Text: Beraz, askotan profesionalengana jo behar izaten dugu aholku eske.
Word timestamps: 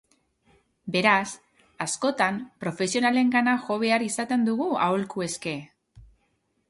Beraz, 0.95 1.33
askotan 1.85 2.39
profesionalengana 2.65 3.53
jo 3.67 3.77
behar 3.87 4.07
izaten 4.09 4.49
dugu 4.51 4.71
aholku 4.87 5.27
eske. 5.31 5.55